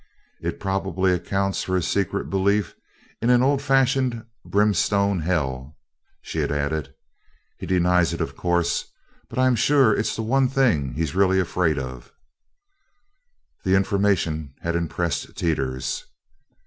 [0.39, 2.73] "It probably accounts for his secret belief
[3.21, 5.77] in an old fashioned, brimstone hell,"
[6.23, 6.95] she had added.
[7.59, 8.85] "He denies it, of course,
[9.29, 12.11] but I'm sure it's the one thing he's really afraid of."
[13.63, 16.03] The information had impressed Teeters.